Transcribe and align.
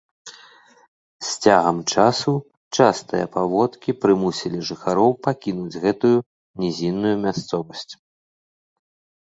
З 1.27 1.33
цягам 1.43 1.77
часу 1.95 2.33
частыя 2.77 3.25
паводкі 3.37 3.95
прымусілі 4.07 4.59
жыхароў 4.71 5.11
пакінуць 5.29 5.79
гэтую 5.87 6.17
нізінную 6.65 7.15
мясцовасць. 7.25 7.89